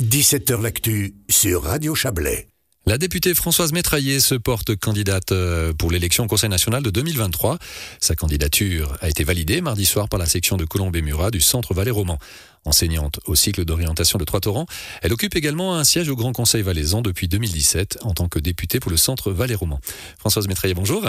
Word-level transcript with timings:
17h 0.00 0.62
L'actu 0.62 1.16
sur 1.28 1.64
Radio 1.64 1.92
Chablais. 1.96 2.46
La 2.86 2.98
députée 2.98 3.34
Françoise 3.34 3.72
Métraillé 3.72 4.20
se 4.20 4.36
porte 4.36 4.76
candidate 4.76 5.32
euh, 5.32 5.72
pour 5.72 5.90
l'élection 5.90 6.22
au 6.22 6.26
Conseil 6.28 6.48
national 6.48 6.84
de 6.84 6.90
2023. 6.90 7.58
Sa 7.98 8.14
candidature 8.14 8.96
a 9.00 9.08
été 9.08 9.24
validée 9.24 9.60
mardi 9.60 9.84
soir 9.84 10.08
par 10.08 10.20
la 10.20 10.26
section 10.26 10.56
de 10.56 10.64
Colombé-Murat 10.64 11.32
du 11.32 11.40
Centre 11.40 11.74
Valais-Roman. 11.74 12.16
Enseignante 12.64 13.18
au 13.26 13.34
cycle 13.34 13.64
d'orientation 13.64 14.20
de 14.20 14.24
Trois-Torrents, 14.24 14.66
elle 15.02 15.12
occupe 15.12 15.34
également 15.34 15.74
un 15.74 15.82
siège 15.82 16.08
au 16.08 16.14
Grand 16.14 16.32
Conseil 16.32 16.62
valaisan 16.62 17.02
depuis 17.02 17.26
2017 17.26 17.98
en 18.02 18.14
tant 18.14 18.28
que 18.28 18.38
députée 18.38 18.78
pour 18.78 18.92
le 18.92 18.96
Centre 18.96 19.32
Valais-Roman. 19.32 19.80
Françoise 20.16 20.46
Métraillé, 20.46 20.74
bonjour. 20.74 21.04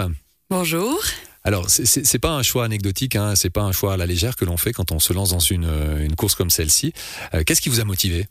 Bonjour. 0.50 1.00
Alors, 1.44 1.70
c'est 1.70 2.18
pas 2.18 2.32
un 2.32 2.42
choix 2.42 2.64
anecdotique, 2.64 3.14
hein, 3.14 3.36
c'est 3.36 3.50
pas 3.50 3.62
un 3.62 3.70
choix 3.70 3.94
à 3.94 3.96
la 3.96 4.06
légère 4.06 4.34
que 4.34 4.44
l'on 4.44 4.56
fait 4.56 4.72
quand 4.72 4.90
on 4.90 4.98
se 4.98 5.12
lance 5.12 5.30
dans 5.30 5.38
une, 5.38 5.64
euh, 5.64 6.04
une 6.04 6.16
course 6.16 6.34
comme 6.34 6.50
celle-ci. 6.50 6.92
Euh, 7.34 7.44
qu'est-ce 7.46 7.60
qui 7.60 7.68
vous 7.68 7.80
a 7.80 7.84
motivé? 7.84 8.26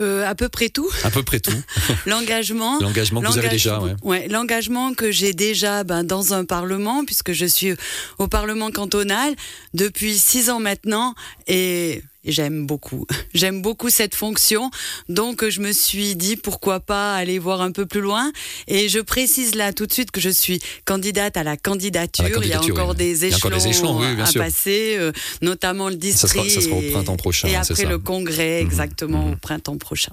Euh, 0.00 0.28
à 0.28 0.34
peu 0.34 0.48
près 0.48 0.68
tout. 0.68 0.88
À 1.04 1.10
peu 1.10 1.22
près 1.22 1.40
tout. 1.40 1.52
l'engagement. 2.06 2.78
L'engagement 2.80 3.20
que 3.20 3.26
vous 3.26 3.38
avez 3.38 3.48
déjà, 3.48 3.80
ouais. 3.80 3.94
ouais 4.02 4.28
l'engagement 4.28 4.94
que 4.94 5.10
j'ai 5.10 5.32
déjà 5.32 5.84
ben, 5.84 6.02
dans 6.02 6.34
un 6.34 6.44
parlement, 6.44 7.04
puisque 7.04 7.32
je 7.32 7.46
suis 7.46 7.74
au 8.18 8.26
Parlement 8.26 8.70
cantonal 8.70 9.34
depuis 9.74 10.18
six 10.18 10.50
ans 10.50 10.60
maintenant, 10.60 11.14
et 11.46 12.02
j'aime 12.24 12.66
beaucoup. 12.66 13.06
J'aime 13.34 13.62
beaucoup 13.62 13.90
cette 13.90 14.14
fonction. 14.14 14.70
Donc, 15.08 15.48
je 15.48 15.60
me 15.60 15.72
suis 15.72 16.16
dit 16.16 16.36
pourquoi 16.36 16.80
pas 16.80 17.14
aller 17.14 17.38
voir 17.38 17.62
un 17.62 17.72
peu 17.72 17.86
plus 17.86 18.00
loin. 18.00 18.30
Et 18.68 18.88
je 18.88 18.98
précise 19.00 19.54
là 19.54 19.72
tout 19.72 19.86
de 19.86 19.92
suite 19.92 20.10
que 20.10 20.20
je 20.20 20.30
suis 20.30 20.60
candidate 20.84 21.36
à 21.36 21.42
la 21.42 21.56
candidature. 21.56 22.42
il 22.42 22.48
y 22.48 22.52
a 22.52 22.62
encore 22.62 22.94
des 22.94 23.24
échelons, 23.24 24.00
à 24.02 24.32
passer, 24.32 24.96
euh, 24.98 25.12
notamment 25.40 25.88
le 25.88 25.96
district. 25.96 26.50
Ça 26.50 26.60
sera, 26.60 26.76
au 26.76 26.82
printemps 26.92 27.16
prochain. 27.16 27.48
Et 27.48 27.56
après 27.56 27.84
le 27.84 27.98
congrès, 27.98 28.60
mhm. 28.60 28.66
exactement, 28.66 29.26
mhm. 29.26 29.32
au 29.32 29.36
printemps 29.36 29.78
prochain. 29.78 30.12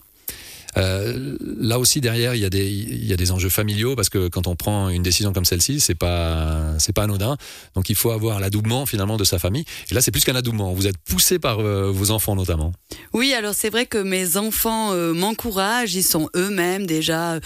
Euh, 0.80 1.36
là 1.60 1.80
aussi 1.80 2.02
derrière, 2.02 2.36
il 2.36 2.42
y, 2.42 2.46
a 2.46 2.50
des, 2.50 2.66
il 2.68 3.06
y 3.06 3.14
a 3.14 3.18
des 3.18 3.32
enjeux 3.32 3.50
familiaux 3.50 3.96
parce 3.96 4.10
que 4.10 4.28
quand 4.30 4.48
on 4.48 4.56
prend 4.56 4.90
une 4.90 5.04
décision 5.04 5.34
comme 5.34 5.46
celle-ci, 5.46 5.80
c'est 5.80 5.96
pas 5.96 6.76
c'est 6.80 6.94
pas 6.94 7.04
anodin. 7.04 7.38
Donc 7.76 7.90
il 7.90 7.96
faut 7.96 8.12
avoir 8.12 8.40
l'adoubement 8.40 8.86
finalement 8.86 9.18
de 9.18 9.24
sa 9.24 9.40
famille. 9.40 9.66
Et 9.92 9.94
là, 9.94 10.02
c'est 10.02 10.12
plus 10.12 10.24
qu'un 10.24 10.36
adoubement. 10.36 10.74
Vous 10.74 10.88
êtes 10.88 10.98
poussé 10.98 11.40
par 11.40 11.60
euh, 11.60 11.92
vos 11.92 12.12
enfants 12.12 12.36
notamment. 12.36 12.72
Oui, 13.14 13.34
alors 13.34 13.54
c'est 13.54 13.70
vrai 13.70 13.86
que 13.86 13.98
mes 13.98 14.38
enfants 14.38 14.94
euh, 14.94 15.14
m'encouragent. 15.14 15.96
Ils 15.96 16.04
sont 16.04 16.30
eux-mêmes 16.36 16.86
déjà 16.86 17.40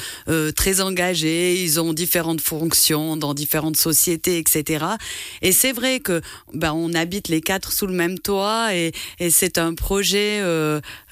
très 0.56 0.82
engagés. 0.82 1.62
Ils 1.62 1.80
ont 1.80 1.94
différentes 1.94 2.42
fonctions 2.42 3.18
dans 3.18 3.34
différentes 3.34 3.78
sociétés, 3.78 4.38
etc. 4.38 4.86
Et 5.42 5.52
c'est 5.52 5.72
vrai 5.72 6.00
que 6.00 6.22
ben 6.54 6.74
on 6.74 6.94
habite 6.94 7.28
les 7.28 7.42
quatre 7.42 7.72
sous 7.72 7.88
le 7.88 7.94
même 7.94 8.20
toit 8.20 8.76
et, 8.76 8.92
et 9.20 9.30
c'est 9.30 9.58
un 9.58 9.74
projet 9.74 10.42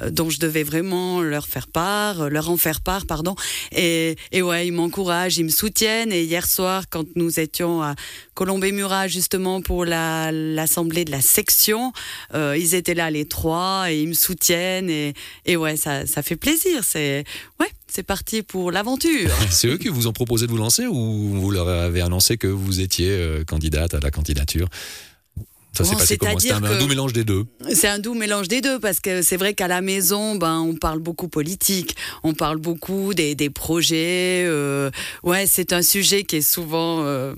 dont 0.10 0.30
je 0.30 0.40
devais 0.40 0.64
vraiment 0.64 1.22
leur 1.22 1.48
faire 1.48 1.68
part 1.68 2.11
euh, 2.20 2.30
leur 2.30 2.50
en 2.50 2.58
faire 2.58 2.82
part, 2.82 3.06
pardon. 3.06 3.36
Et, 3.72 4.16
et 4.32 4.42
ouais, 4.42 4.68
ils 4.68 4.72
m'encouragent, 4.74 5.38
ils 5.38 5.46
me 5.46 5.50
soutiennent. 5.50 6.12
Et 6.12 6.24
hier 6.24 6.46
soir, 6.46 6.84
quand 6.90 7.06
nous 7.16 7.40
étions 7.40 7.82
à 7.82 7.96
Colombé-Murat 8.34 9.08
justement 9.08 9.62
pour 9.62 9.86
l'assemblée 9.86 11.06
de 11.06 11.12
la 11.12 11.22
section, 11.22 11.94
euh, 12.34 12.58
ils 12.58 12.76
étaient 12.76 12.94
là 12.94 13.10
les 13.10 13.26
trois 13.26 13.92
et 13.92 14.02
ils 14.02 14.08
me 14.10 14.14
soutiennent. 14.14 14.90
Et, 14.90 15.14
et 15.46 15.56
ouais, 15.56 15.78
ça, 15.78 16.06
ça 16.06 16.22
fait 16.22 16.36
plaisir. 16.36 16.84
C'est 16.84 17.24
ouais, 17.60 17.70
c'est 17.88 18.04
parti 18.04 18.42
pour 18.42 18.72
l'aventure. 18.72 19.30
c'est 19.50 19.68
eux 19.68 19.78
qui 19.78 19.90
vous 19.90 20.08
ont 20.08 20.14
proposé 20.14 20.48
de 20.48 20.52
vous 20.52 20.58
lancer 20.58 20.88
ou 20.88 21.40
vous 21.40 21.52
leur 21.52 21.68
avez 21.68 22.02
annoncé 22.02 22.38
que 22.38 22.48
vous 22.48 22.80
étiez 22.80 23.10
euh, 23.10 23.44
candidate 23.44 23.94
à 23.94 24.00
la 24.00 24.12
candidature? 24.12 24.68
Ça 25.74 25.84
s'est 25.86 25.96
passé 25.96 26.18
comment? 26.50 26.68
Un, 26.68 26.80
doux 26.80 26.88
mélange 26.88 27.14
des 27.14 27.24
deux. 27.24 27.46
C'est 27.74 27.88
un 27.88 28.00
doux 28.00 28.14
mélange 28.14 28.48
des 28.48 28.62
deux 28.62 28.80
parce 28.80 29.00
que 29.00 29.22
c'est 29.22 29.38
vrai 29.38 29.54
qu'à 29.54 29.68
la 29.68 29.82
maison, 29.82 30.36
ben 30.36 30.60
on 30.60 30.76
parle 30.76 31.00
beaucoup 31.00 31.28
politique, 31.28 31.96
on 32.24 32.34
parle 32.34 32.58
beaucoup 32.58 33.14
des, 33.14 33.36
des 33.36 33.50
projets. 33.50 34.44
Euh, 34.46 34.92
ouais, 35.24 35.46
c'est 35.48 35.74
un 35.74 35.82
sujet 35.82 36.24
qui 36.24 36.38
est 36.38 36.42
souvent 36.42 37.04
euh, 37.04 37.34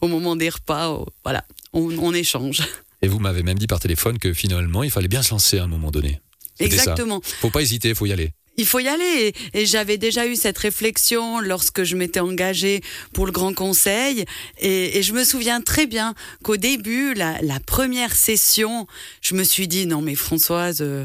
au 0.00 0.08
moment 0.08 0.36
des 0.36 0.48
repas, 0.48 0.92
euh, 0.92 1.04
voilà, 1.24 1.44
on, 1.72 1.96
on, 1.98 2.12
échange. 2.12 2.62
Et 3.02 3.08
vous 3.08 3.18
m'avez 3.18 3.42
même 3.42 3.58
dit 3.58 3.66
par 3.66 3.80
téléphone 3.80 4.18
que 4.18 4.32
finalement, 4.32 4.82
il 4.82 4.90
fallait 4.90 5.08
bien 5.08 5.22
se 5.22 5.30
lancer 5.30 5.58
à 5.58 5.64
un 5.64 5.68
moment 5.68 5.90
donné. 5.90 6.20
Exactement. 6.58 7.20
Ça. 7.24 7.36
Faut 7.40 7.50
pas 7.50 7.62
hésiter, 7.62 7.90
il 7.90 7.94
faut 7.94 8.06
y 8.06 8.12
aller 8.12 8.32
il 8.60 8.66
faut 8.66 8.78
y 8.78 8.88
aller. 8.88 9.32
Et, 9.54 9.66
j'avais 9.66 9.98
déjà 9.98 10.26
eu 10.26 10.36
cette 10.36 10.58
réflexion 10.58 11.40
lorsque 11.40 11.82
je 11.82 11.96
m'étais 11.96 12.20
engagée 12.20 12.82
pour 13.12 13.26
le 13.26 13.32
Grand 13.32 13.54
Conseil. 13.54 14.24
Et, 14.58 15.02
je 15.02 15.12
me 15.12 15.24
souviens 15.24 15.60
très 15.60 15.86
bien 15.86 16.14
qu'au 16.44 16.56
début, 16.56 17.14
la, 17.14 17.38
première 17.66 18.14
session, 18.14 18.86
je 19.20 19.34
me 19.34 19.44
suis 19.44 19.68
dit, 19.68 19.86
non 19.86 20.02
mais 20.02 20.14
Françoise... 20.14 20.82
Euh, 20.82 21.04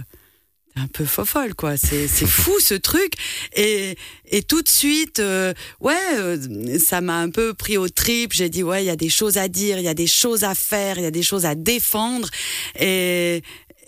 un 0.78 0.88
peu 0.88 1.06
fofolle 1.06 1.56
quoi 1.56 1.78
c'est 1.78 2.08
fou 2.28 2.60
ce 2.60 2.74
truc 2.74 3.14
et 3.56 3.96
et 4.30 4.44
tout 4.44 4.62
de 4.62 4.68
suite 4.68 5.20
euh, 5.20 5.54
ouais 5.80 5.96
euh, 6.18 6.80
ça 6.80 7.00
m'a 7.00 7.18
un 7.18 7.30
peu 7.30 7.54
pris 7.54 7.78
au 7.78 7.88
trip 7.88 8.34
j'ai 8.34 8.50
dit 8.50 8.62
ouais 8.62 8.84
il 8.84 8.88
y 8.88 8.90
a 8.90 8.98
des 8.98 9.08
choses 9.08 9.38
à 9.38 9.48
dire 9.48 9.78
il 9.78 9.86
y 9.86 9.88
a 9.88 9.94
des 9.94 10.08
choses 10.08 10.44
à 10.44 10.54
faire 10.54 10.98
il 10.98 11.04
y 11.04 11.08
a 11.08 11.12
des 11.12 11.24
choses 11.24 11.46
à 11.46 11.56
défendre 11.56 12.30
et 12.78 13.42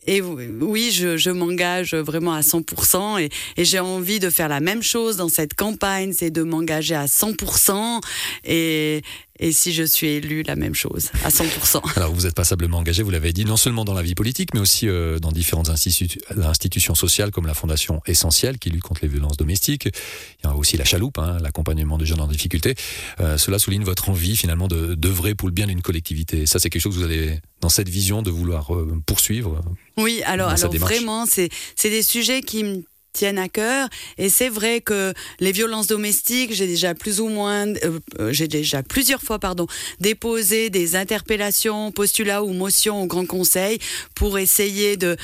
et 0.08 0.22
oui, 0.22 0.92
je, 0.92 1.18
je 1.18 1.30
m'engage 1.30 1.94
vraiment 1.94 2.34
à 2.34 2.42
100% 2.42 3.22
et, 3.22 3.30
et 3.58 3.66
j'ai 3.66 3.80
envie 3.80 4.20
de 4.20 4.30
faire 4.30 4.48
la 4.48 4.60
même 4.60 4.82
chose 4.82 5.18
dans 5.18 5.30
cette 5.30 5.54
campagne, 5.54 6.14
c'est 6.14 6.32
de 6.32 6.44
m'engager 6.44 6.96
à 6.96 7.06
100% 7.06 8.02
et, 8.46 9.02
et 9.40 9.52
si 9.52 9.74
je 9.74 9.84
suis 9.84 10.08
élu, 10.08 10.44
la 10.44 10.56
même 10.56 10.76
chose, 10.76 11.10
à 11.24 11.30
100%. 11.30 11.82
Alors 11.96 12.14
vous 12.14 12.26
êtes 12.26 12.36
passablement 12.36 12.78
engagé, 12.78 13.04
vous 13.04 13.12
l'avez 13.12 13.34
dit, 13.34 13.46
non 13.46 13.58
seulement 13.58 13.86
dans 13.86 13.94
la 13.94 14.02
vie 14.02 14.16
politique, 14.16 14.54
mais 14.54 14.60
aussi 14.60 14.88
euh, 14.88 15.20
dans 15.20 15.32
différentes 15.32 15.70
institutions 15.70 16.96
sociales 16.96 17.32
comme 17.32 17.48
la 17.48 17.54
Fondation 17.54 18.02
Essentielle 18.06 18.58
qui 18.58 18.70
lutte 18.70 18.84
contre 18.84 19.02
les 19.04 19.08
violences 19.08 19.38
domestiques. 19.38 19.86
Il 19.86 20.48
y 20.48 20.48
a 20.48 20.56
aussi 20.56 20.78
la 20.78 20.86
chaloupe, 20.86 21.18
hein, 21.20 21.38
l'accompagnement 21.42 21.98
des 21.98 22.06
jeunes 22.06 22.22
en 22.22 22.28
difficulté. 22.28 22.76
Euh, 23.20 23.38
cela 23.38 23.60
souligne 23.60 23.84
votre 23.84 24.10
envie 24.10 24.36
finalement 24.36 24.68
d'œuvrer 24.68 25.36
pour 25.36 25.48
le 25.48 25.54
bien 25.54 25.68
d'une 25.68 25.82
collectivité. 25.82 26.46
Ça, 26.46 26.60
c'est 26.60 26.70
quelque 26.70 26.82
chose 26.82 26.96
que 26.96 27.00
vous 27.00 27.06
avez 27.06 27.40
dans 27.62 27.70
cette 27.70 27.90
vision 27.90 28.22
de 28.22 28.30
vouloir 28.30 28.74
euh, 28.74 29.02
poursuivre? 29.06 29.62
Oui, 29.98 30.22
alors, 30.26 30.50
alors 30.50 30.74
vraiment, 30.76 31.26
c'est 31.26 31.50
des 31.84 32.04
sujets 32.04 32.42
qui 32.42 32.64
me 32.64 32.84
tiennent 33.18 33.40
à 33.40 33.50
cœur. 33.50 33.90
Et 34.18 34.30
c'est 34.30 34.50
vrai 34.50 34.80
que 34.82 35.14
les 35.40 35.52
violences 35.52 35.88
domestiques, 35.88 36.54
j'ai 36.54 36.68
déjà 36.68 36.94
plus 36.94 37.20
ou 37.20 37.30
moins, 37.30 37.68
euh, 37.68 38.00
euh, 38.20 38.32
j'ai 38.32 38.48
déjà 38.48 38.84
plusieurs 38.84 39.22
fois, 39.22 39.40
pardon, 39.40 39.66
déposé 40.00 40.70
des 40.70 40.96
interpellations, 40.96 41.92
postulats 41.92 42.44
ou 42.44 42.54
motions 42.54 43.02
au 43.02 43.08
Grand 43.08 43.26
Conseil 43.26 43.80
pour 44.16 44.38
essayer 44.38 44.98
de 44.98 45.18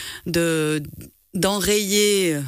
d'enrayer. 1.34 2.36
Euh, 2.36 2.42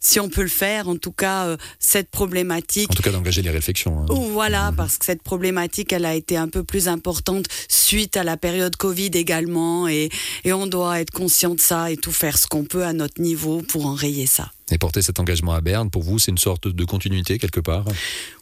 si 0.00 0.18
on 0.18 0.28
peut 0.28 0.42
le 0.42 0.48
faire, 0.48 0.88
en 0.88 0.96
tout 0.96 1.12
cas, 1.12 1.56
cette 1.78 2.10
problématique. 2.10 2.90
En 2.90 2.94
tout 2.94 3.02
cas, 3.02 3.12
d'engager 3.12 3.42
les 3.42 3.50
réflexions. 3.50 4.00
Hein. 4.00 4.06
Voilà, 4.08 4.72
mmh. 4.72 4.76
parce 4.76 4.98
que 4.98 5.04
cette 5.04 5.22
problématique, 5.22 5.92
elle 5.92 6.04
a 6.04 6.16
été 6.16 6.36
un 6.36 6.48
peu 6.48 6.64
plus 6.64 6.88
importante 6.88 7.46
suite 7.88 8.18
à 8.18 8.24
la 8.24 8.36
période 8.36 8.76
Covid 8.76 9.10
également, 9.14 9.88
et, 9.88 10.10
et 10.44 10.52
on 10.52 10.66
doit 10.66 11.00
être 11.00 11.10
conscient 11.10 11.54
de 11.54 11.60
ça 11.60 11.90
et 11.90 11.96
tout 11.96 12.12
faire 12.12 12.36
ce 12.36 12.46
qu'on 12.46 12.64
peut 12.64 12.84
à 12.84 12.92
notre 12.92 13.20
niveau 13.22 13.62
pour 13.62 13.86
enrayer 13.86 14.26
ça. 14.26 14.50
Et 14.70 14.76
porter 14.76 15.00
cet 15.00 15.18
engagement 15.18 15.54
à 15.54 15.62
Berne, 15.62 15.88
pour 15.88 16.02
vous, 16.02 16.18
c'est 16.18 16.30
une 16.30 16.38
sorte 16.38 16.68
de 16.68 16.84
continuité 16.84 17.38
quelque 17.38 17.60
part? 17.60 17.84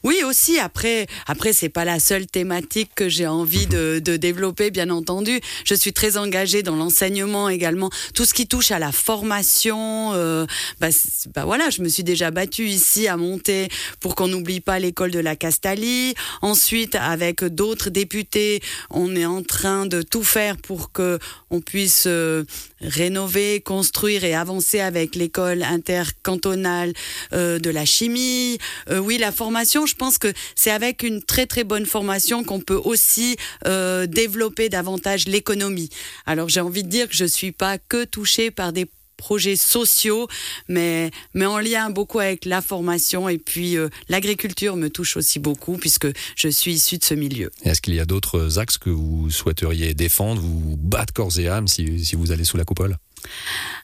Oui, 0.02 0.22
aussi. 0.24 0.58
Après, 0.58 1.06
après 1.26 1.52
c'est 1.52 1.68
pas 1.68 1.84
la 1.84 2.00
seule 2.00 2.26
thématique 2.26 2.90
que 2.96 3.08
j'ai 3.08 3.28
envie 3.28 3.66
de, 3.66 4.00
de, 4.04 4.16
développer, 4.16 4.70
bien 4.70 4.90
entendu. 4.90 5.40
Je 5.64 5.74
suis 5.74 5.92
très 5.92 6.16
engagée 6.16 6.62
dans 6.64 6.74
l'enseignement 6.74 7.48
également. 7.48 7.90
Tout 8.14 8.24
ce 8.24 8.34
qui 8.34 8.48
touche 8.48 8.72
à 8.72 8.80
la 8.80 8.90
formation, 8.90 10.12
euh, 10.14 10.46
bah, 10.80 10.88
bah, 11.34 11.44
voilà, 11.44 11.70
je 11.70 11.82
me 11.82 11.88
suis 11.88 12.02
déjà 12.02 12.32
battue 12.32 12.66
ici 12.66 13.06
à 13.06 13.16
monter 13.16 13.68
pour 14.00 14.16
qu'on 14.16 14.26
n'oublie 14.26 14.60
pas 14.60 14.80
l'école 14.80 15.12
de 15.12 15.20
la 15.20 15.36
Castalie. 15.36 16.14
Ensuite, 16.42 16.96
avec 16.96 17.44
d'autres 17.44 17.90
députés, 17.90 18.60
on 18.90 19.14
est 19.14 19.26
en 19.26 19.35
train 19.42 19.86
de 19.86 20.02
tout 20.02 20.24
faire 20.24 20.56
pour 20.56 20.92
que 20.92 21.18
on 21.50 21.60
puisse 21.60 22.04
euh, 22.06 22.44
rénover, 22.80 23.60
construire 23.60 24.24
et 24.24 24.34
avancer 24.34 24.80
avec 24.80 25.14
l'école 25.14 25.62
inter 25.62 26.02
cantonale 26.22 26.92
euh, 27.32 27.58
de 27.58 27.70
la 27.70 27.84
chimie. 27.84 28.58
Euh, 28.90 28.98
oui, 28.98 29.18
la 29.18 29.32
formation, 29.32 29.86
je 29.86 29.94
pense 29.94 30.18
que 30.18 30.32
c'est 30.54 30.70
avec 30.70 31.02
une 31.02 31.22
très 31.22 31.46
très 31.46 31.64
bonne 31.64 31.86
formation 31.86 32.44
qu'on 32.44 32.60
peut 32.60 32.80
aussi 32.84 33.36
développer 33.64 34.68
davantage 34.68 35.26
l'économie. 35.26 35.90
Alors 36.24 36.48
j'ai 36.48 36.60
envie 36.60 36.82
de 36.82 36.88
dire 36.88 37.08
que 37.08 37.14
je 37.14 37.24
suis 37.24 37.52
pas 37.52 37.78
que 37.78 38.04
touchée 38.04 38.50
par 38.50 38.72
des 38.72 38.86
projets 39.16 39.56
sociaux, 39.56 40.28
mais, 40.68 41.10
mais 41.34 41.46
en 41.46 41.58
lien 41.58 41.90
beaucoup 41.90 42.18
avec 42.18 42.44
la 42.44 42.62
formation 42.62 43.28
et 43.28 43.38
puis 43.38 43.76
l'agriculture 44.08 44.76
me 44.76 44.88
touche 44.88 45.16
aussi 45.16 45.38
beaucoup 45.38 45.76
puisque 45.76 46.08
je 46.36 46.48
suis 46.48 46.74
issue 46.74 46.98
de 46.98 47.04
ce 47.04 47.14
milieu. 47.14 47.50
Est-ce 47.62 47.80
qu'il 47.80 47.94
y 47.94 48.00
a 48.00 48.04
d'autres 48.04 48.58
axes 48.58 48.78
que 48.78 48.90
vous 48.90 49.30
souhaiteriez 49.30 49.94
défendre, 49.94 50.40
vous 50.40 50.76
battre 50.76 51.12
corps 51.12 51.38
et 51.38 51.48
âme 51.48 51.68
si, 51.68 52.04
si 52.04 52.16
vous 52.16 52.32
allez 52.32 52.44
sous 52.44 52.56
la 52.56 52.64
coupole? 52.64 52.96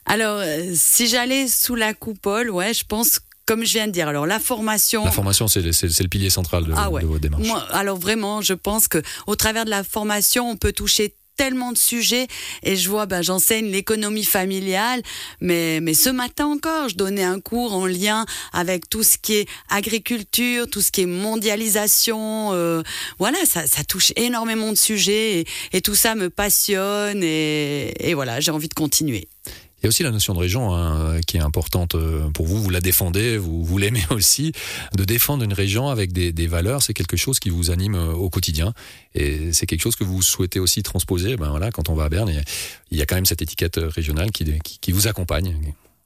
Alors, 0.05 0.39
euh, 0.39 0.71
si 0.73 1.07
j'allais 1.07 1.47
sous 1.47 1.75
la 1.75 1.93
coupole, 1.93 2.49
ouais, 2.49 2.73
je 2.73 2.83
pense 2.85 3.19
comme 3.45 3.65
je 3.65 3.73
viens 3.73 3.87
de 3.87 3.91
dire, 3.91 4.07
alors 4.07 4.25
la 4.25 4.39
formation. 4.39 5.03
La 5.03 5.11
formation, 5.11 5.49
c'est 5.49 5.61
le 5.61 6.07
pilier 6.07 6.29
central 6.29 6.63
de, 6.63 6.73
ah 6.77 6.89
de 6.89 7.05
votre 7.05 7.19
démarche. 7.19 7.45
alors 7.71 7.97
vraiment, 7.97 8.41
je 8.41 8.53
pense 8.53 8.87
que 8.87 9.01
au 9.27 9.35
travers 9.35 9.65
de 9.65 9.69
la 9.69 9.83
formation, 9.83 10.49
on 10.49 10.55
peut 10.55 10.71
toucher 10.71 11.13
tellement 11.35 11.71
de 11.71 11.77
sujets 11.77 12.27
et 12.63 12.75
je 12.75 12.89
vois, 12.89 13.05
ben, 13.05 13.21
j'enseigne 13.21 13.71
l'économie 13.71 14.23
familiale, 14.23 15.01
mais, 15.41 15.79
mais 15.81 15.93
ce 15.93 16.09
matin 16.09 16.47
encore, 16.47 16.89
je 16.89 16.95
donnais 16.95 17.23
un 17.23 17.39
cours 17.39 17.73
en 17.73 17.85
lien 17.85 18.25
avec 18.51 18.89
tout 18.89 19.03
ce 19.03 19.17
qui 19.17 19.35
est 19.35 19.49
agriculture, 19.69 20.69
tout 20.69 20.81
ce 20.81 20.91
qui 20.91 21.01
est 21.01 21.05
mondialisation. 21.05 22.51
Euh, 22.53 22.81
voilà, 23.19 23.37
ça, 23.45 23.67
ça, 23.67 23.83
touche 23.83 24.13
énormément 24.15 24.71
de 24.71 24.77
sujets 24.77 25.45
et, 25.71 25.81
tout 25.81 25.95
ça 25.95 26.15
me 26.15 26.29
passionne 26.29 27.21
et, 27.23 27.93
et 28.09 28.13
voilà, 28.13 28.39
j'ai 28.39 28.51
envie 28.51 28.69
de 28.69 28.73
continuer. 28.73 29.27
Il 29.83 29.87
y 29.87 29.87
a 29.87 29.89
aussi 29.89 30.03
la 30.03 30.11
notion 30.11 30.33
de 30.33 30.39
région 30.39 30.73
hein, 30.73 31.19
qui 31.27 31.35
est 31.35 31.41
importante 31.41 31.95
euh, 31.95 32.29
pour 32.29 32.45
vous. 32.45 32.63
Vous 32.63 32.69
la 32.69 32.79
défendez, 32.79 33.37
vous, 33.37 33.65
vous 33.65 33.77
l'aimez 33.77 34.05
aussi. 34.11 34.53
De 34.95 35.03
défendre 35.03 35.43
une 35.43 35.51
région 35.51 35.89
avec 35.89 36.13
des, 36.13 36.31
des 36.31 36.47
valeurs, 36.47 36.81
c'est 36.81 36.93
quelque 36.93 37.17
chose 37.17 37.41
qui 37.41 37.49
vous 37.49 37.69
anime 37.69 37.95
euh, 37.95 38.13
au 38.13 38.29
quotidien. 38.29 38.73
Et 39.13 39.51
c'est 39.51 39.65
quelque 39.65 39.81
chose 39.81 39.97
que 39.97 40.05
vous 40.05 40.21
souhaitez 40.21 40.61
aussi 40.61 40.83
transposer. 40.83 41.35
Ben 41.35 41.49
voilà, 41.49 41.69
quand 41.69 41.89
on 41.89 41.95
va 41.95 42.05
à 42.05 42.09
Berne, 42.09 42.31
il 42.91 42.97
y 42.97 43.01
a 43.01 43.05
quand 43.05 43.15
même 43.15 43.25
cette 43.25 43.41
étiquette 43.41 43.77
régionale 43.77 44.31
qui, 44.31 44.45
qui, 44.63 44.79
qui 44.79 44.91
vous 44.93 45.07
accompagne. 45.07 45.53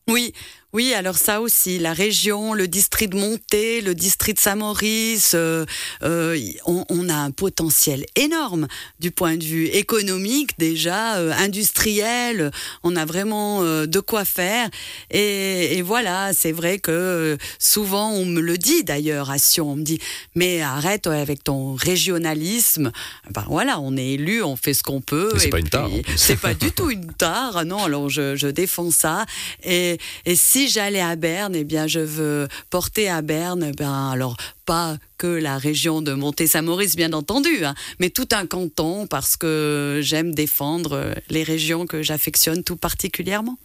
Oui, 0.07 0.33
oui, 0.73 0.93
alors 0.93 1.15
ça 1.17 1.39
aussi, 1.39 1.79
la 1.79 1.93
région, 1.93 2.53
le 2.53 2.67
district 2.67 3.13
de 3.13 3.17
Monté, 3.17 3.79
le 3.79 3.95
district 3.95 4.35
de 4.37 4.41
Saint-Maurice, 4.41 5.31
euh, 5.33 5.65
euh, 6.03 6.37
on, 6.65 6.83
on, 6.89 7.07
a 7.07 7.15
un 7.15 7.31
potentiel 7.31 8.05
énorme 8.17 8.67
du 8.99 9.11
point 9.11 9.37
de 9.37 9.45
vue 9.45 9.67
économique 9.67 10.59
déjà, 10.59 11.19
euh, 11.19 11.31
industriel. 11.31 12.51
On 12.83 12.97
a 12.97 13.05
vraiment 13.05 13.61
de 13.63 13.99
quoi 14.01 14.25
faire. 14.25 14.69
Et, 15.09 15.77
et 15.77 15.81
voilà, 15.81 16.33
c'est 16.33 16.51
vrai 16.51 16.79
que 16.79 17.37
souvent 17.59 18.11
on 18.11 18.25
me 18.25 18.41
le 18.41 18.57
dit 18.57 18.83
d'ailleurs 18.83 19.31
à 19.31 19.37
Sion, 19.37 19.71
on 19.71 19.75
me 19.77 19.83
dit 19.83 19.99
mais 20.35 20.61
arrête 20.61 21.07
avec 21.07 21.45
ton 21.45 21.75
régionalisme. 21.75 22.91
Ben 23.31 23.45
voilà, 23.47 23.79
on 23.79 23.95
est 23.95 24.15
élu, 24.15 24.43
on 24.43 24.57
fait 24.57 24.73
ce 24.73 24.83
qu'on 24.83 24.99
peut. 24.99 25.31
C'est 25.37 25.47
pas 25.47 25.59
une 25.59 25.69
tare. 25.69 25.89
C'est 26.17 26.39
pas 26.39 26.53
du 26.53 26.71
tout 26.71 26.89
une 26.89 27.13
tare. 27.13 27.63
Non, 27.63 27.85
alors 27.85 28.09
je, 28.09 28.35
je 28.35 28.47
défends 28.47 28.91
ça. 28.91 29.25
Et, 29.63 29.97
et 30.25 30.35
si 30.35 30.56
j'allais 30.65 31.01
à 31.01 31.15
Berne, 31.15 31.55
eh 31.55 31.63
bien, 31.63 31.85
je 31.85 31.99
veux 31.99 32.47
porter 32.71 33.07
à 33.09 33.21
Berne, 33.21 33.71
ben, 33.77 34.09
alors 34.11 34.35
pas 34.65 34.97
que 35.17 35.27
la 35.27 35.57
région 35.57 36.01
de 36.01 36.13
Monté-Saint-Maurice, 36.13 36.95
bien 36.95 37.13
entendu, 37.13 37.63
hein, 37.63 37.75
mais 37.99 38.09
tout 38.09 38.29
un 38.31 38.45
canton 38.45 39.07
parce 39.07 39.37
que 39.37 39.99
j'aime 40.01 40.33
défendre 40.33 41.13
les 41.29 41.43
régions 41.43 41.85
que 41.85 42.01
j'affectionne 42.01 42.63
tout 42.63 42.77
particulièrement. 42.77 43.57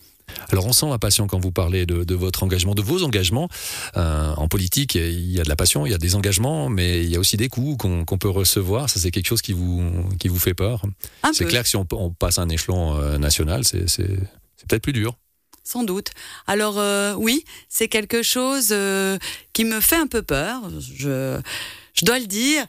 Alors 0.51 0.67
on 0.67 0.73
sent 0.73 0.87
la 0.89 0.99
passion 0.99 1.27
quand 1.27 1.39
vous 1.39 1.53
parlez 1.53 1.85
de, 1.85 2.05
de 2.05 2.15
votre 2.15 2.43
engagement, 2.43 2.75
de 2.75 2.83
vos 2.83 3.03
engagements. 3.03 3.49
Euh, 3.97 4.33
en 4.37 4.49
politique, 4.49 4.95
il 4.95 5.31
y 5.31 5.41
a 5.41 5.43
de 5.43 5.49
la 5.49 5.57
passion, 5.57 5.85
il 5.85 5.93
y 5.93 5.95
a 5.95 5.99
des 5.99 6.15
engagements, 6.15 6.69
mais 6.69 7.03
il 7.03 7.11
y 7.11 7.17
a 7.17 7.19
aussi 7.19 7.37
des 7.37 7.49
coups 7.49 7.77
qu'on 7.79 8.05
qu 8.05 8.19
peut 8.19 8.29
recevoir. 8.29 8.89
Ça, 8.89 9.01
c'est 9.01 9.11
quelque 9.11 9.27
chose 9.27 9.43
qui 9.43 9.53
vous, 9.53 9.83
qui 10.19 10.29
vous 10.29 10.39
fait 10.39 10.55
peur. 10.55 10.83
C'est 11.33 11.45
clair 11.47 11.63
que 11.65 11.69
si 11.69 11.77
on, 11.77 11.87
on 11.93 12.11
passe 12.11 12.39
un 12.39 12.49
échelon 12.49 12.97
euh, 12.97 13.19
national, 13.19 13.65
c'est 13.65 14.07
peut-être 14.69 14.83
plus 14.83 14.93
dur. 14.93 15.17
Sans 15.65 15.85
doute. 15.85 16.11
Alors 16.47 16.79
euh, 16.79 17.15
oui, 17.15 17.45
c'est 17.69 17.89
quelque 17.89 18.23
chose 18.23 18.69
euh, 18.73 19.19
qui 19.53 19.65
me 19.65 19.81
fait 19.81 19.97
un 19.97 20.07
peu 20.07 20.23
peur, 20.23 20.61
je, 20.81 21.41
je 21.95 22.05
dois 22.05 22.19
le 22.19 22.27
dire. 22.27 22.67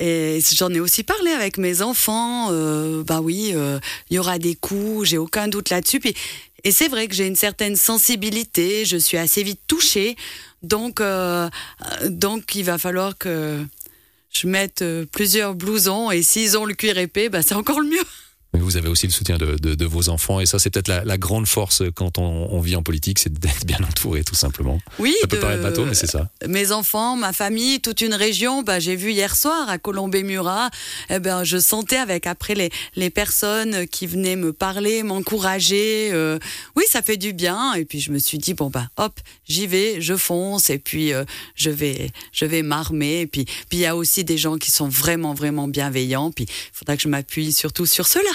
Et 0.00 0.40
j'en 0.54 0.72
ai 0.72 0.80
aussi 0.80 1.02
parlé 1.02 1.30
avec 1.30 1.58
mes 1.58 1.82
enfants. 1.82 2.48
Euh, 2.50 3.04
bah 3.04 3.20
oui, 3.20 3.48
il 3.50 3.56
euh, 3.56 3.78
y 4.10 4.18
aura 4.18 4.38
des 4.38 4.54
coups, 4.54 5.10
j'ai 5.10 5.18
aucun 5.18 5.46
doute 5.46 5.68
là-dessus. 5.68 6.00
Et 6.64 6.72
c'est 6.72 6.88
vrai 6.88 7.06
que 7.06 7.14
j'ai 7.14 7.26
une 7.26 7.36
certaine 7.36 7.76
sensibilité, 7.76 8.86
je 8.86 8.96
suis 8.96 9.18
assez 9.18 9.42
vite 9.42 9.60
touchée. 9.66 10.16
Donc, 10.62 11.02
euh, 11.02 11.50
donc 12.06 12.54
il 12.54 12.64
va 12.64 12.78
falloir 12.78 13.18
que 13.18 13.62
je 14.32 14.46
mette 14.46 14.82
plusieurs 15.12 15.54
blousons. 15.54 16.10
Et 16.10 16.22
s'ils 16.22 16.56
ont 16.56 16.64
le 16.64 16.72
cuir 16.72 16.96
épais, 16.96 17.28
bah, 17.28 17.42
c'est 17.42 17.54
encore 17.54 17.80
le 17.80 17.88
mieux. 17.88 18.04
Mais 18.52 18.60
vous 18.60 18.76
avez 18.76 18.88
aussi 18.88 19.06
le 19.06 19.12
soutien 19.12 19.38
de, 19.38 19.56
de, 19.56 19.74
de 19.74 19.84
vos 19.84 20.08
enfants 20.08 20.40
et 20.40 20.46
ça 20.46 20.58
c'est 20.58 20.70
peut-être 20.70 20.88
la, 20.88 21.04
la, 21.04 21.18
grande 21.18 21.46
force 21.46 21.84
quand 21.94 22.18
on, 22.18 22.48
on 22.50 22.60
vit 22.60 22.74
en 22.74 22.82
politique, 22.82 23.20
c'est 23.20 23.32
d'être 23.32 23.64
bien 23.64 23.78
entouré 23.88 24.24
tout 24.24 24.34
simplement. 24.34 24.80
Oui, 24.98 25.14
ça 25.20 25.28
peut 25.28 25.36
de, 25.36 25.42
paraître 25.42 25.62
bateau, 25.62 25.84
mais 25.84 25.94
c'est 25.94 26.08
ça. 26.08 26.28
Mes 26.46 26.72
enfants, 26.72 27.14
ma 27.14 27.32
famille, 27.32 27.80
toute 27.80 28.00
une 28.00 28.14
région. 28.14 28.62
Bah, 28.62 28.80
j'ai 28.80 28.96
vu 28.96 29.12
hier 29.12 29.36
soir 29.36 29.68
à 29.68 29.78
Colombey-Murat, 29.78 30.70
eh 31.10 31.20
ben 31.20 31.44
je 31.44 31.58
sentais 31.58 31.96
avec 31.96 32.26
après 32.26 32.54
les, 32.54 32.70
les 32.96 33.10
personnes 33.10 33.86
qui 33.86 34.06
venaient 34.08 34.36
me 34.36 34.52
parler, 34.52 35.04
m'encourager. 35.04 36.10
Euh, 36.12 36.38
oui, 36.74 36.84
ça 36.88 37.02
fait 37.02 37.16
du 37.16 37.32
bien. 37.32 37.74
Et 37.74 37.84
puis 37.84 38.00
je 38.00 38.10
me 38.10 38.18
suis 38.18 38.38
dit 38.38 38.54
bon 38.54 38.68
bah 38.68 38.88
hop, 38.96 39.20
j'y 39.46 39.68
vais, 39.68 40.00
je 40.00 40.16
fonce 40.16 40.70
et 40.70 40.78
puis 40.78 41.12
euh, 41.12 41.24
je 41.54 41.70
vais 41.70 42.10
je 42.32 42.46
vais 42.46 42.62
m'armer. 42.62 43.20
Et 43.20 43.26
puis 43.28 43.44
puis 43.44 43.78
il 43.78 43.80
y 43.80 43.86
a 43.86 43.94
aussi 43.94 44.24
des 44.24 44.38
gens 44.38 44.58
qui 44.58 44.72
sont 44.72 44.88
vraiment 44.88 45.34
vraiment 45.34 45.68
bienveillants. 45.68 46.32
Puis 46.32 46.46
il 46.48 46.76
faudra 46.76 46.96
que 46.96 47.02
je 47.02 47.08
m'appuie 47.08 47.52
surtout 47.52 47.86
sur 47.86 48.08
cela. 48.08 48.30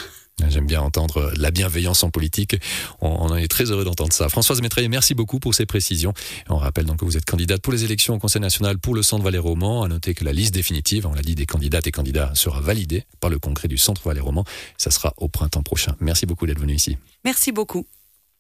J'aime 0.50 0.68
bien 0.68 0.82
entendre 0.82 1.32
la 1.38 1.50
bienveillance 1.50 2.04
en 2.04 2.10
politique. 2.10 2.58
On, 3.00 3.32
on 3.32 3.36
est 3.36 3.48
très 3.48 3.72
heureux 3.72 3.86
d'entendre 3.86 4.12
ça. 4.12 4.28
Françoise 4.28 4.62
Métraillé, 4.62 4.90
merci 4.90 5.14
beaucoup 5.14 5.40
pour 5.40 5.56
ces 5.56 5.66
précisions. 5.66 6.14
On 6.50 6.58
rappelle 6.58 6.86
donc 6.86 7.00
que 7.00 7.06
vous 7.06 7.16
êtes 7.16 7.26
candidate 7.26 7.62
pour 7.62 7.72
les 7.72 7.86
élections 7.86 8.16
au 8.16 8.20
Conseil 8.20 8.42
national 8.42 8.78
pour 8.78 8.96
le 8.96 9.02
Centre 9.02 9.24
Valais 9.24 9.38
Roman. 9.38 9.84
À 9.84 9.88
noter 9.88 10.14
que 10.14 10.26
la 10.26 10.34
liste 10.34 10.54
définitive, 10.54 11.08
on 11.08 11.14
l'a 11.14 11.22
dit, 11.22 11.36
des 11.36 11.46
candidates 11.46 11.88
et 11.88 11.92
candidats 11.92 12.32
sera 12.36 12.60
validée 12.60 13.06
par 13.22 13.30
le 13.30 13.40
congrès 13.40 13.70
du 13.70 13.78
Centre 13.78 14.02
Valais 14.04 14.20
Roman. 14.20 14.44
Ça 14.78 14.92
sera 14.92 15.14
au 15.18 15.30
printemps 15.30 15.64
prochain. 15.64 15.96
Merci 16.02 16.26
beaucoup 16.26 16.46
d'être 16.46 16.60
venu 16.60 16.74
ici. 16.74 16.98
Merci 17.24 17.54
beaucoup. 17.54 17.86